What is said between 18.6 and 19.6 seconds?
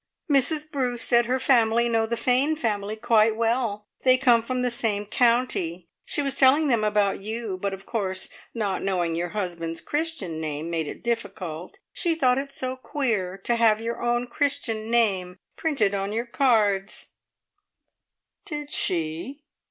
she?"